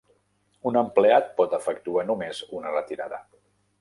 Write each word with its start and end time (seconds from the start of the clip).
Un 0.69 0.79
empleat 0.81 1.29
pot 1.41 1.53
efectuar 1.57 2.07
només 2.11 2.41
una 2.61 2.73
retirada. 2.77 3.21